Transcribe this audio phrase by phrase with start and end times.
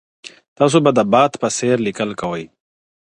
[0.57, 2.43] تاسو به د باد په څېر لیکل کوئ.